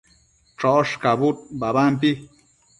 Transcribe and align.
choshcabud 0.61 1.37
babampi 1.61 2.09